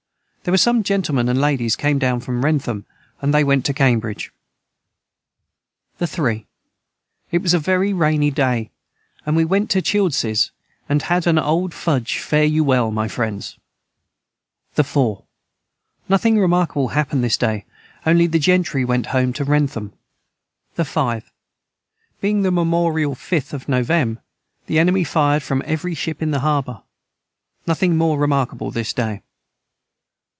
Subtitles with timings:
[0.43, 2.87] their was Some gentlemen and Laidies came down from Wrentham
[3.21, 4.31] and they went to cambridg.
[5.99, 6.47] the 3.
[7.29, 8.71] It was a very rainy day
[9.23, 10.49] and we went to childses
[10.89, 13.59] and had an old fudg fairyouwell my friends.
[14.73, 15.23] the 4.
[16.09, 17.63] Nothing remarkable hapned this day
[18.03, 19.93] onely the gentry went home to Wrentham.
[20.73, 21.31] the 5.
[22.19, 24.17] Being the memorial 5th of novem.
[24.65, 26.81] the enemy fired from every Ship in the harbour
[27.67, 29.21] nothing more remarkable this day.